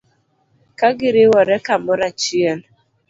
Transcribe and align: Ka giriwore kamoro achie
Ka 0.79 0.87
giriwore 0.97 1.55
kamoro 1.65 2.01
achie 2.09 2.51